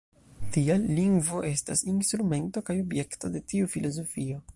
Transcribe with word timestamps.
Tial 0.53 0.85
lingvo 0.99 1.41
estas 1.49 1.83
instrumento 1.93 2.65
kaj 2.71 2.77
objekto 2.87 3.31
de 3.37 3.43
tiu 3.53 3.71
filozofio. 3.75 4.41